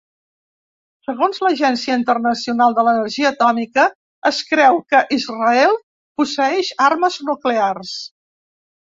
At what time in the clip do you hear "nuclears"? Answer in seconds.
7.29-7.93